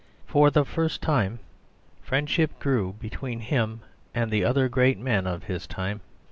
For 0.25 0.49
the 0.49 0.65
first 0.65 0.99
time 1.03 1.37
friendship 2.01 2.57
grew 2.57 2.93
between 2.93 3.39
him 3.39 3.81
and 4.15 4.31
the 4.31 4.43
other 4.43 4.67
great 4.67 4.97
men 4.97 5.27
of 5.27 5.43
his 5.43 5.67
time. 5.67 6.01